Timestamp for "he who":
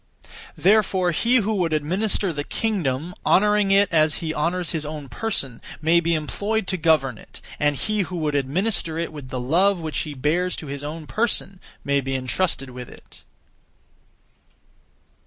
1.11-1.53, 7.75-8.15